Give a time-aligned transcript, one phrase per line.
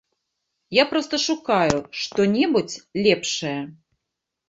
[0.81, 3.57] Я проста шукаю што-небудзь лепшае.